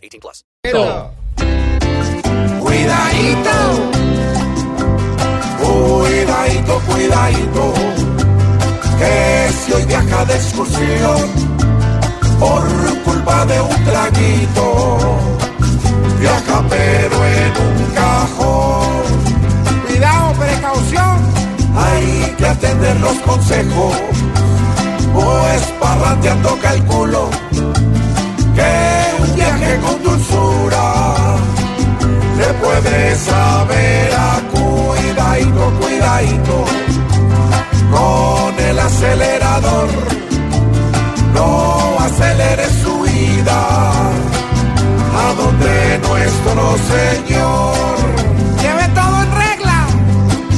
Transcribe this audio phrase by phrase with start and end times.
[0.00, 0.44] 18 plus.
[2.60, 3.56] Cuidadito,
[5.60, 7.74] cuidadito, cuidadito,
[8.98, 11.20] que si hoy viaja de excursión
[12.38, 12.62] por
[13.04, 14.98] culpa de un traguito,
[16.20, 19.02] viaja pero en un cajón.
[19.86, 21.30] Cuidado, precaución.
[21.76, 23.94] Hay que atender los consejos,
[25.14, 27.30] pues parrandeando calculo
[33.20, 36.64] puede saber a cuidadito, cuidadito,
[37.90, 39.88] con el acelerador,
[41.34, 43.92] no acelere su vida.
[45.12, 47.74] A donde nuestro Señor
[48.62, 49.86] Lleve todo en regla.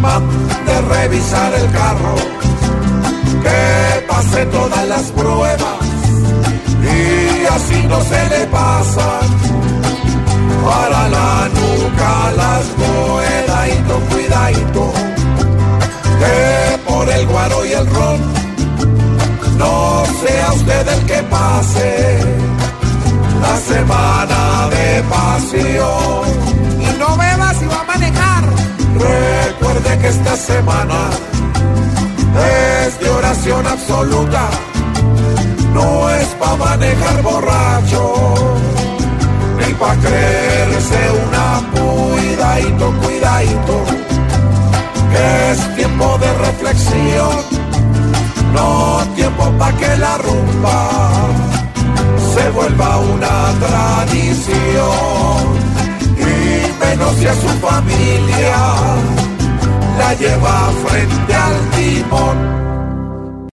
[0.00, 2.14] mande revisar el carro,
[3.42, 5.78] que pase todas las pruebas.
[6.82, 9.55] Y así no se le pasan
[25.58, 28.44] Y no beba si va a manejar.
[28.94, 31.10] Recuerde que esta semana
[32.84, 34.48] es de oración absoluta,
[35.72, 38.34] no es para manejar borracho,
[39.58, 43.84] ni para creerse una cuidadito, cuidadito,
[45.10, 47.36] que es tiempo de reflexión,
[48.52, 50.88] no tiempo para que la rumba
[52.34, 54.85] se vuelva una tradición
[57.40, 58.56] su familia
[59.98, 62.65] la lleva frente al timón.